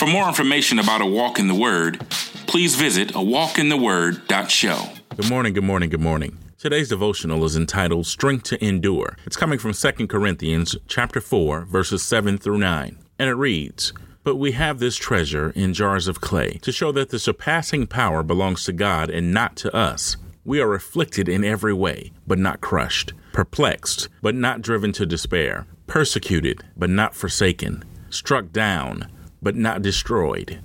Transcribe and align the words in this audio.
For 0.00 0.06
more 0.06 0.26
information 0.28 0.78
about 0.78 1.02
A 1.02 1.06
Walk 1.06 1.38
in 1.38 1.46
the 1.46 1.54
Word, 1.54 2.00
please 2.46 2.74
visit 2.74 3.08
awalkintheword.show. 3.08 4.88
Good 5.14 5.28
morning, 5.28 5.52
good 5.52 5.64
morning, 5.64 5.90
good 5.90 6.00
morning. 6.00 6.38
Today's 6.56 6.88
devotional 6.88 7.44
is 7.44 7.54
entitled 7.54 8.06
Strength 8.06 8.44
to 8.44 8.64
Endure. 8.64 9.18
It's 9.26 9.36
coming 9.36 9.58
from 9.58 9.74
2 9.74 10.06
Corinthians 10.06 10.74
chapter 10.88 11.20
4, 11.20 11.66
verses 11.66 12.02
7 12.02 12.38
through 12.38 12.56
9. 12.56 12.98
And 13.18 13.28
it 13.28 13.34
reads, 13.34 13.92
But 14.24 14.36
we 14.36 14.52
have 14.52 14.78
this 14.78 14.96
treasure 14.96 15.50
in 15.50 15.74
jars 15.74 16.08
of 16.08 16.22
clay, 16.22 16.52
to 16.62 16.72
show 16.72 16.92
that 16.92 17.10
the 17.10 17.18
surpassing 17.18 17.86
power 17.86 18.22
belongs 18.22 18.64
to 18.64 18.72
God 18.72 19.10
and 19.10 19.34
not 19.34 19.54
to 19.56 19.76
us. 19.76 20.16
We 20.46 20.62
are 20.62 20.72
afflicted 20.72 21.28
in 21.28 21.44
every 21.44 21.74
way, 21.74 22.12
but 22.26 22.38
not 22.38 22.62
crushed, 22.62 23.12
perplexed, 23.34 24.08
but 24.22 24.34
not 24.34 24.62
driven 24.62 24.92
to 24.92 25.04
despair, 25.04 25.66
persecuted, 25.86 26.62
but 26.74 26.88
not 26.88 27.14
forsaken, 27.14 27.84
struck 28.08 28.50
down, 28.50 29.06
but 29.42 29.56
not 29.56 29.82
destroyed. 29.82 30.60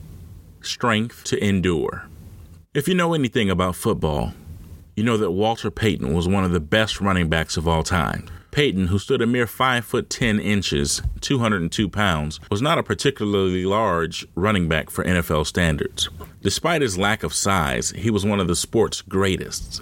Strength 0.62 1.24
to 1.26 1.44
endure. 1.44 2.08
If 2.74 2.88
you 2.88 2.96
know 2.96 3.14
anything 3.14 3.50
about 3.50 3.76
football, 3.76 4.34
you 4.96 5.04
know 5.04 5.18
that 5.18 5.32
Walter 5.32 5.72
Payton 5.72 6.14
was 6.14 6.28
one 6.28 6.44
of 6.44 6.52
the 6.52 6.60
best 6.60 7.02
running 7.02 7.30
backs 7.30 7.58
of 7.58 7.68
all 7.68 7.84
time. 7.84 8.30
Payton, 8.52 8.88
who 8.88 9.00
stood 9.00 9.22
a 9.22 9.28
mere 9.28 9.48
5 9.48 9.84
foot 9.84 10.10
10 10.10 10.40
inches, 10.40 11.02
202 11.20 11.90
pounds, 11.90 12.40
was 12.50 12.62
not 12.62 12.78
a 12.78 12.84
particularly 12.84 13.66
large 13.66 14.26
running 14.36 14.70
back 14.70 14.90
for 14.90 15.04
NFL 15.04 15.46
standards. 15.46 16.08
Despite 16.42 16.82
his 16.82 16.98
lack 16.98 17.24
of 17.24 17.34
size, 17.34 17.90
he 17.92 18.10
was 18.10 18.26
one 18.26 18.40
of 18.40 18.48
the 18.48 18.56
sport's 18.56 19.02
greatest. 19.02 19.82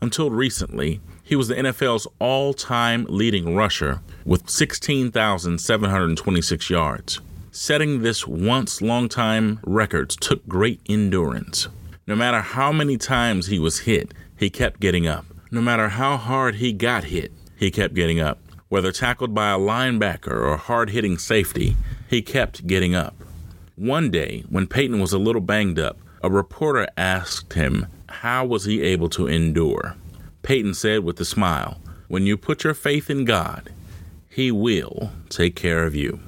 Until 0.00 0.30
recently, 0.30 1.00
he 1.22 1.36
was 1.36 1.46
the 1.46 1.54
NFL's 1.54 2.08
all 2.18 2.54
time 2.54 3.06
leading 3.08 3.54
rusher 3.54 4.00
with 4.24 4.50
16,726 4.50 6.70
yards. 6.70 7.20
Setting 7.54 8.00
this 8.00 8.26
once 8.26 8.80
long-time 8.80 9.60
records 9.62 10.16
took 10.16 10.48
great 10.48 10.80
endurance. 10.88 11.68
No 12.06 12.16
matter 12.16 12.40
how 12.40 12.72
many 12.72 12.96
times 12.96 13.48
he 13.48 13.58
was 13.58 13.80
hit, 13.80 14.14
he 14.38 14.48
kept 14.48 14.80
getting 14.80 15.06
up. 15.06 15.26
No 15.50 15.60
matter 15.60 15.90
how 15.90 16.16
hard 16.16 16.54
he 16.54 16.72
got 16.72 17.04
hit, 17.04 17.30
he 17.54 17.70
kept 17.70 17.92
getting 17.92 18.18
up. 18.18 18.38
Whether 18.70 18.90
tackled 18.90 19.34
by 19.34 19.50
a 19.50 19.58
linebacker 19.58 20.32
or 20.32 20.56
hard 20.56 20.88
hitting 20.88 21.18
safety, 21.18 21.76
he 22.08 22.22
kept 22.22 22.66
getting 22.66 22.94
up. 22.94 23.22
One 23.76 24.10
day, 24.10 24.44
when 24.48 24.66
Payton 24.66 24.98
was 24.98 25.12
a 25.12 25.18
little 25.18 25.42
banged 25.42 25.78
up, 25.78 25.98
a 26.22 26.30
reporter 26.30 26.88
asked 26.96 27.52
him 27.52 27.86
how 28.08 28.46
was 28.46 28.64
he 28.64 28.80
able 28.80 29.10
to 29.10 29.26
endure. 29.26 29.94
Payton 30.42 30.72
said 30.72 31.04
with 31.04 31.20
a 31.20 31.26
smile, 31.26 31.82
When 32.08 32.24
you 32.24 32.38
put 32.38 32.64
your 32.64 32.72
faith 32.72 33.10
in 33.10 33.26
God, 33.26 33.70
He 34.30 34.50
will 34.50 35.10
take 35.28 35.54
care 35.54 35.84
of 35.84 35.94
you. 35.94 36.20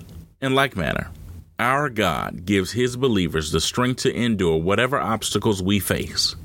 In 0.44 0.54
like 0.54 0.76
manner, 0.76 1.10
our 1.58 1.88
God 1.88 2.44
gives 2.44 2.72
His 2.72 2.98
believers 2.98 3.50
the 3.50 3.62
strength 3.62 4.02
to 4.02 4.14
endure 4.14 4.58
whatever 4.58 5.00
obstacles 5.00 5.62
we 5.62 5.78
face. 5.80 6.36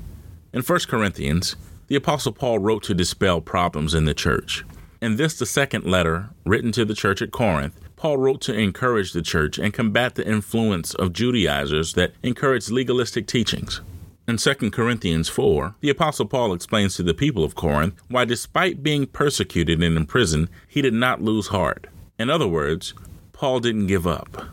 In 0.54 0.62
1 0.62 0.78
Corinthians, 0.88 1.54
the 1.88 1.96
Apostle 1.96 2.32
Paul 2.32 2.60
wrote 2.60 2.82
to 2.84 2.94
dispel 2.94 3.42
problems 3.42 3.92
in 3.92 4.06
the 4.06 4.14
church. 4.14 4.64
In 5.02 5.16
this, 5.16 5.38
the 5.38 5.44
second 5.44 5.84
letter, 5.84 6.30
written 6.46 6.72
to 6.72 6.86
the 6.86 6.94
church 6.94 7.20
at 7.20 7.30
Corinth, 7.30 7.78
Paul 7.96 8.16
wrote 8.16 8.40
to 8.40 8.58
encourage 8.58 9.12
the 9.12 9.20
church 9.20 9.58
and 9.58 9.74
combat 9.74 10.14
the 10.14 10.26
influence 10.26 10.94
of 10.94 11.12
Judaizers 11.12 11.92
that 11.92 12.14
encourage 12.22 12.70
legalistic 12.70 13.26
teachings. 13.26 13.82
In 14.26 14.38
2 14.38 14.70
Corinthians 14.70 15.28
4, 15.28 15.74
the 15.80 15.90
Apostle 15.90 16.24
Paul 16.24 16.54
explains 16.54 16.96
to 16.96 17.02
the 17.02 17.12
people 17.12 17.44
of 17.44 17.54
Corinth 17.54 18.00
why, 18.08 18.24
despite 18.24 18.82
being 18.82 19.04
persecuted 19.04 19.82
and 19.82 19.98
imprisoned, 19.98 20.48
he 20.66 20.80
did 20.80 20.94
not 20.94 21.20
lose 21.20 21.48
heart. 21.48 21.86
In 22.18 22.30
other 22.30 22.48
words, 22.48 22.94
Paul 23.40 23.60
didn't 23.60 23.86
give 23.86 24.06
up. 24.06 24.48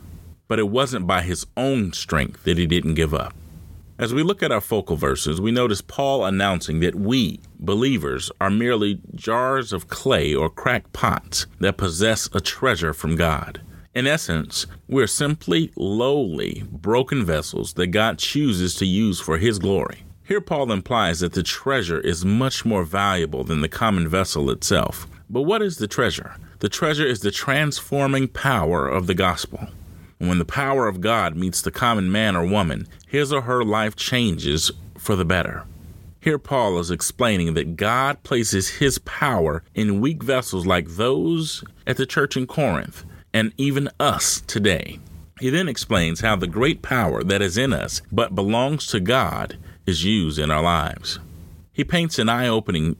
But 0.47 0.59
it 0.59 0.69
wasn't 0.69 1.05
by 1.05 1.21
his 1.21 1.45
own 1.57 1.91
strength 1.91 2.45
that 2.45 2.57
he 2.57 2.65
didn't 2.65 2.93
give 2.93 3.13
up. 3.13 3.33
As 3.99 4.13
we 4.13 4.23
look 4.23 4.41
at 4.41 4.49
our 4.53 4.61
focal 4.61 4.95
verses, 4.95 5.41
we 5.41 5.51
notice 5.51 5.81
Paul 5.81 6.23
announcing 6.23 6.79
that 6.79 6.95
we, 6.95 7.41
believers, 7.59 8.31
are 8.39 8.49
merely 8.49 9.01
jars 9.13 9.73
of 9.73 9.89
clay 9.89 10.33
or 10.33 10.49
cracked 10.49 10.93
pots 10.93 11.47
that 11.59 11.75
possess 11.75 12.29
a 12.31 12.39
treasure 12.39 12.93
from 12.93 13.17
God. 13.17 13.59
In 13.93 14.07
essence, 14.07 14.65
we're 14.87 15.05
simply 15.05 15.69
lowly, 15.75 16.63
broken 16.71 17.25
vessels 17.25 17.73
that 17.73 17.87
God 17.87 18.19
chooses 18.19 18.73
to 18.75 18.85
use 18.85 19.19
for 19.19 19.37
His 19.37 19.59
glory. 19.59 20.05
Here, 20.23 20.39
Paul 20.39 20.71
implies 20.71 21.19
that 21.19 21.33
the 21.33 21.43
treasure 21.43 21.99
is 21.99 22.23
much 22.23 22.63
more 22.63 22.85
valuable 22.85 23.43
than 23.43 23.59
the 23.59 23.67
common 23.67 24.07
vessel 24.07 24.49
itself. 24.49 25.07
But 25.29 25.41
what 25.41 25.61
is 25.61 25.75
the 25.75 25.89
treasure? 25.89 26.37
The 26.59 26.69
treasure 26.69 27.05
is 27.05 27.19
the 27.19 27.29
transforming 27.29 28.27
power 28.27 28.87
of 28.87 29.05
the 29.05 29.13
gospel. 29.13 29.67
When 30.17 30.39
the 30.39 30.45
power 30.45 30.87
of 30.87 31.01
God 31.01 31.35
meets 31.35 31.61
the 31.61 31.69
common 31.69 32.11
man 32.11 32.35
or 32.35 32.47
woman, 32.47 32.87
his 33.07 33.31
or 33.31 33.41
her 33.41 33.63
life 33.63 33.95
changes 33.95 34.71
for 34.97 35.15
the 35.15 35.25
better. 35.25 35.65
Here, 36.19 36.39
Paul 36.39 36.79
is 36.79 36.89
explaining 36.89 37.53
that 37.53 37.77
God 37.77 38.23
places 38.23 38.69
his 38.79 38.97
power 38.97 39.63
in 39.75 40.01
weak 40.01 40.23
vessels 40.23 40.65
like 40.65 40.87
those 40.89 41.63
at 41.85 41.97
the 41.97 42.07
church 42.07 42.35
in 42.35 42.47
Corinth 42.47 43.05
and 43.31 43.53
even 43.57 43.89
us 43.99 44.41
today. 44.41 44.99
He 45.39 45.51
then 45.51 45.69
explains 45.69 46.21
how 46.21 46.35
the 46.35 46.47
great 46.47 46.81
power 46.81 47.23
that 47.23 47.43
is 47.43 47.55
in 47.55 47.71
us 47.71 48.01
but 48.11 48.33
belongs 48.33 48.87
to 48.87 48.99
God 48.99 49.57
is 49.85 50.03
used 50.03 50.39
in 50.39 50.49
our 50.49 50.63
lives. 50.63 51.19
He 51.71 51.83
paints 51.83 52.17
an 52.17 52.29
eye 52.29 52.47
opening 52.47 52.95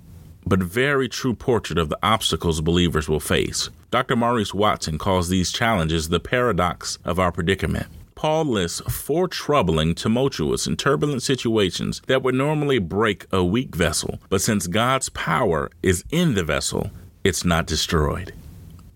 but 0.47 0.59
very 0.63 1.09
true 1.09 1.33
portrait 1.33 1.77
of 1.77 1.89
the 1.89 1.99
obstacles 2.01 2.61
believers 2.61 3.09
will 3.09 3.19
face. 3.19 3.69
Dr. 3.91 4.15
Maurice 4.15 4.53
Watson 4.53 4.97
calls 4.97 5.29
these 5.29 5.51
challenges 5.51 6.09
the 6.09 6.19
paradox 6.19 6.97
of 7.05 7.19
our 7.19 7.31
predicament. 7.31 7.87
Paul 8.15 8.45
lists 8.45 8.81
four 8.89 9.27
troubling, 9.27 9.93
tumultuous, 9.93 10.65
and 10.65 10.77
turbulent 10.77 11.21
situations 11.21 12.01
that 12.07 12.23
would 12.23 12.33
normally 12.33 12.79
break 12.79 13.27
a 13.31 13.43
weak 13.43 13.75
vessel, 13.75 14.19
but 14.29 14.41
since 14.41 14.65
God's 14.65 15.09
power 15.09 15.69
is 15.83 16.03
in 16.09 16.33
the 16.33 16.43
vessel, 16.43 16.89
it's 17.23 17.45
not 17.45 17.67
destroyed. 17.67 18.33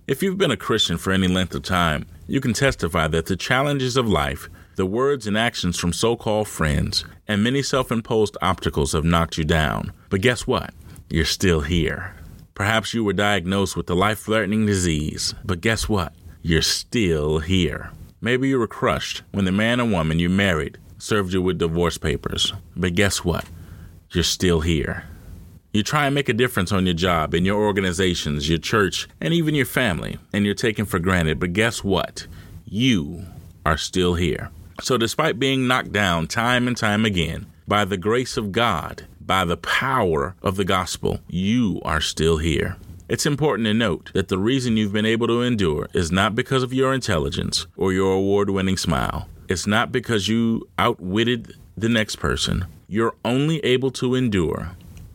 If 0.08 0.24
you've 0.24 0.40
been 0.40 0.52
a 0.52 0.58
Christian 0.58 0.98
for 0.98 1.14
any 1.14 1.28
length 1.28 1.54
of 1.54 1.62
time, 1.62 2.08
you 2.28 2.42
can 2.42 2.54
testify 2.54 3.08
that 3.10 3.28
the 3.28 3.36
challenges 3.36 3.96
of 3.96 4.08
life, 4.08 4.50
the 4.76 4.86
words 4.86 5.28
and 5.28 5.38
actions 5.38 5.78
from 5.78 5.94
so 5.94 6.16
called 6.16 6.48
friends, 6.48 7.06
and 7.28 7.44
many 7.44 7.62
self 7.62 7.92
imposed 7.92 8.38
obstacles 8.42 8.94
have 8.94 9.06
knocked 9.06 9.38
you 9.38 9.46
down. 9.46 9.94
But 10.10 10.22
guess 10.22 10.48
what? 10.48 10.74
You're 11.12 11.26
still 11.26 11.62
here. 11.62 12.16
Perhaps 12.54 12.94
you 12.94 13.04
were 13.04 13.14
diagnosed 13.14 13.76
with 13.76 13.90
a 13.90 13.94
life 13.94 14.20
threatening 14.20 14.66
disease, 14.66 15.34
but 15.44 15.62
guess 15.62 15.90
what? 15.90 16.14
You're 16.42 16.62
still 16.62 17.40
here. 17.40 17.92
Maybe 18.22 18.50
you 18.50 18.60
were 18.60 18.68
crushed 18.68 19.24
when 19.32 19.46
the 19.46 19.52
man 19.52 19.82
or 19.82 19.90
woman 19.90 20.20
you 20.20 20.30
married 20.30 20.78
served 20.98 21.34
you 21.34 21.42
with 21.42 21.58
divorce 21.58 21.98
papers, 21.98 22.54
but 22.76 22.96
guess 22.96 23.26
what? 23.26 23.46
You're 24.12 24.24
still 24.24 24.62
here. 24.62 25.04
You 25.74 25.84
try 25.84 26.06
and 26.06 26.16
make 26.16 26.30
a 26.30 26.34
difference 26.34 26.72
on 26.72 26.86
your 26.86 26.96
job, 26.96 27.34
in 27.34 27.46
your 27.46 27.62
organizations, 27.62 28.50
your 28.50 28.60
church, 28.60 29.08
and 29.20 29.34
even 29.34 29.56
your 29.56 29.66
family, 29.66 30.18
and 30.32 30.46
you're 30.46 30.54
taken 30.54 30.86
for 30.86 31.00
granted, 31.00 31.40
but 31.40 31.54
guess 31.54 31.84
what? 31.84 32.28
You 32.66 33.26
are 33.66 33.78
still 33.78 34.16
here. 34.16 34.52
So, 34.82 34.98
despite 34.98 35.40
being 35.40 35.68
knocked 35.68 35.92
down 35.92 36.28
time 36.28 36.68
and 36.68 36.76
time 36.76 37.06
again, 37.06 37.48
by 37.68 37.86
the 37.86 37.98
grace 37.98 38.38
of 38.38 38.52
God, 38.52 39.08
by 39.32 39.46
the 39.46 39.56
power 39.56 40.36
of 40.42 40.58
the 40.58 40.66
gospel, 40.66 41.22
you 41.30 41.80
are 41.86 42.02
still 42.02 42.36
here. 42.36 42.76
It's 43.08 43.26
important 43.26 43.66
to 43.66 43.74
note 43.74 44.12
that 44.14 44.28
the 44.28 44.38
reason 44.38 44.76
you've 44.76 44.92
been 44.92 45.06
able 45.06 45.26
to 45.28 45.42
endure 45.42 45.88
is 45.94 46.12
not 46.12 46.36
because 46.36 46.64
of 46.64 46.74
your 46.74 46.94
intelligence 46.94 47.66
or 47.78 47.94
your 47.94 48.12
award 48.12 48.50
winning 48.50 48.76
smile. 48.76 49.30
It's 49.48 49.66
not 49.66 49.90
because 49.90 50.28
you 50.28 50.68
outwitted 50.78 51.56
the 51.78 51.88
next 51.88 52.18
person. 52.18 52.66
You're 52.90 53.16
only 53.24 53.60
able 53.60 53.90
to 53.92 54.16
endure 54.16 54.72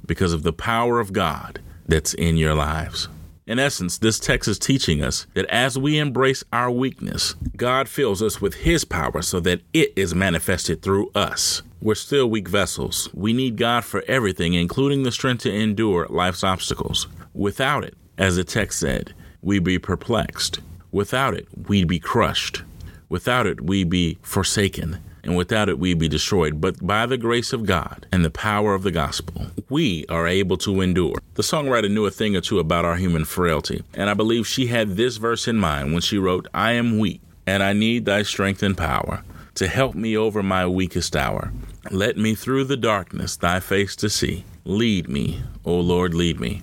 because 0.06 0.32
of 0.32 0.44
the 0.44 0.52
power 0.54 0.98
of 0.98 1.12
God 1.12 1.60
that's 1.86 2.14
in 2.14 2.38
your 2.38 2.54
lives. 2.54 3.10
In 3.46 3.58
essence, 3.58 3.98
this 3.98 4.18
text 4.18 4.48
is 4.48 4.58
teaching 4.58 5.02
us 5.02 5.26
that 5.34 5.44
as 5.50 5.78
we 5.78 5.98
embrace 5.98 6.42
our 6.54 6.70
weakness, 6.70 7.34
God 7.54 7.86
fills 7.86 8.22
us 8.22 8.40
with 8.40 8.54
His 8.54 8.86
power 8.86 9.20
so 9.20 9.40
that 9.40 9.60
it 9.74 9.92
is 9.94 10.14
manifested 10.14 10.80
through 10.80 11.10
us. 11.14 11.60
We're 11.80 11.94
still 11.94 12.28
weak 12.28 12.48
vessels. 12.48 13.10
We 13.12 13.34
need 13.34 13.58
God 13.58 13.84
for 13.84 14.02
everything, 14.08 14.54
including 14.54 15.02
the 15.02 15.12
strength 15.12 15.42
to 15.42 15.52
endure 15.52 16.06
life's 16.08 16.42
obstacles. 16.42 17.06
Without 17.34 17.84
it, 17.84 17.94
as 18.16 18.36
the 18.36 18.44
text 18.44 18.80
said, 18.80 19.12
we'd 19.42 19.62
be 19.62 19.78
perplexed. 19.78 20.60
Without 20.90 21.34
it, 21.34 21.46
we'd 21.68 21.86
be 21.86 21.98
crushed. 21.98 22.62
Without 23.10 23.46
it, 23.46 23.60
we'd 23.60 23.90
be 23.90 24.16
forsaken, 24.22 25.00
and 25.22 25.36
without 25.36 25.68
it, 25.68 25.78
we'd 25.78 25.98
be 25.98 26.08
destroyed. 26.08 26.62
But 26.62 26.84
by 26.84 27.04
the 27.04 27.18
grace 27.18 27.52
of 27.52 27.66
God 27.66 28.06
and 28.10 28.24
the 28.24 28.30
power 28.30 28.74
of 28.74 28.82
the 28.82 28.90
gospel, 28.90 29.48
we 29.68 30.06
are 30.08 30.26
able 30.26 30.56
to 30.58 30.80
endure. 30.80 31.18
The 31.34 31.42
songwriter 31.42 31.90
knew 31.90 32.06
a 32.06 32.10
thing 32.10 32.34
or 32.34 32.40
two 32.40 32.58
about 32.58 32.86
our 32.86 32.96
human 32.96 33.26
frailty, 33.26 33.84
and 33.92 34.08
I 34.08 34.14
believe 34.14 34.46
she 34.46 34.68
had 34.68 34.96
this 34.96 35.18
verse 35.18 35.46
in 35.46 35.58
mind 35.58 35.92
when 35.92 36.00
she 36.00 36.16
wrote, 36.16 36.48
I 36.54 36.72
am 36.72 36.98
weak, 36.98 37.20
and 37.46 37.62
I 37.62 37.74
need 37.74 38.06
thy 38.06 38.22
strength 38.22 38.62
and 38.62 38.78
power 38.78 39.22
to 39.56 39.66
help 39.66 39.94
me 39.94 40.16
over 40.16 40.42
my 40.42 40.66
weakest 40.66 41.16
hour. 41.16 41.52
Let 41.90 42.16
me 42.16 42.34
through 42.34 42.64
the 42.64 42.76
darkness 42.76 43.36
thy 43.36 43.60
face 43.60 43.96
to 43.96 44.08
see. 44.08 44.44
Lead 44.64 45.08
me, 45.08 45.42
O 45.64 45.74
Lord, 45.74 46.14
lead 46.14 46.38
me. 46.38 46.62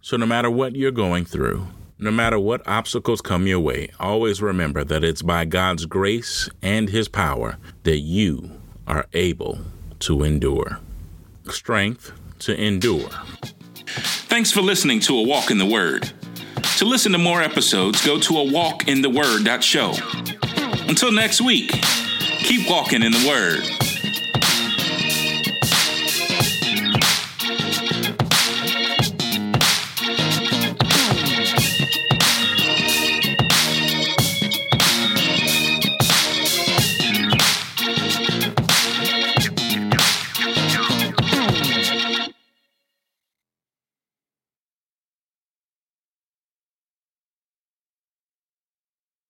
So, 0.00 0.16
no 0.16 0.26
matter 0.26 0.50
what 0.50 0.74
you're 0.74 0.90
going 0.90 1.24
through, 1.24 1.66
no 1.98 2.10
matter 2.10 2.38
what 2.38 2.66
obstacles 2.66 3.20
come 3.20 3.46
your 3.46 3.60
way, 3.60 3.90
always 4.00 4.42
remember 4.42 4.82
that 4.82 5.04
it's 5.04 5.22
by 5.22 5.44
God's 5.44 5.86
grace 5.86 6.48
and 6.60 6.88
His 6.88 7.06
power 7.06 7.58
that 7.84 7.98
you 7.98 8.50
are 8.86 9.06
able 9.12 9.60
to 10.00 10.24
endure. 10.24 10.80
Strength 11.48 12.12
to 12.40 12.60
endure. 12.60 13.10
Thanks 13.86 14.50
for 14.50 14.62
listening 14.62 15.00
to 15.00 15.18
A 15.18 15.22
Walk 15.22 15.50
in 15.50 15.58
the 15.58 15.66
Word. 15.66 16.10
To 16.78 16.84
listen 16.84 17.12
to 17.12 17.18
more 17.18 17.42
episodes, 17.42 18.04
go 18.04 18.18
to 18.18 18.38
a 18.38 18.44
walkintheword.show. 18.44 20.88
Until 20.88 21.12
next 21.12 21.40
week, 21.40 21.70
keep 22.42 22.68
walking 22.68 23.02
in 23.02 23.12
the 23.12 23.28
Word. 23.28 23.81